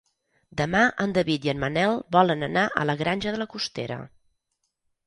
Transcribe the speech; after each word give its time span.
Demà 0.61 0.79
en 1.05 1.13
David 1.17 1.45
i 1.47 1.51
en 1.53 1.61
Manel 1.65 2.01
volen 2.17 2.49
anar 2.51 2.65
a 2.73 2.87
la 2.93 2.97
Granja 3.05 3.37
de 3.37 3.45
la 3.45 3.53
Costera. 3.57 4.05